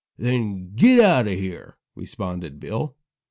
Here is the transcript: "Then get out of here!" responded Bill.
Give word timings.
"Then 0.17 0.71
get 0.75 0.99
out 0.99 1.27
of 1.27 1.37
here!" 1.37 1.77
responded 1.93 2.59
Bill. 2.59 2.95